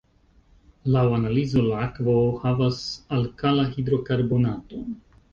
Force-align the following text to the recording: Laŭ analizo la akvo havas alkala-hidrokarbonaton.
Laŭ 0.93 1.01
analizo 1.17 1.65
la 1.65 1.75
akvo 1.87 2.15
havas 2.45 2.79
alkala-hidrokarbonaton. 3.17 4.89